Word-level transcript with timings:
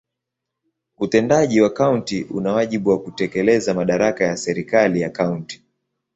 Utendaji 0.97 1.61
wa 1.61 1.69
kaunti 1.69 2.23
una 2.23 2.53
wajibu 2.53 2.89
wa 2.89 2.99
kutekeleza 2.99 3.73
madaraka 3.73 4.23
ya 4.25 4.37
serikali 4.37 5.01
ya 5.01 5.09
kaunti. 5.09 5.63